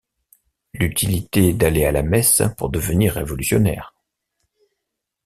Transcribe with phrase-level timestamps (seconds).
[0.73, 3.93] L’utilité d’aller à la messe pour devenir révolutionnaire